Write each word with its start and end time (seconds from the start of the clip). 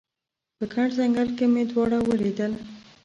په 0.57 0.63
ګڼ 0.73 0.87
ځنګل 0.97 1.27
کې 1.37 1.45
مې 1.53 1.63
دواړه 1.71 1.97
ولیدل 2.07 2.51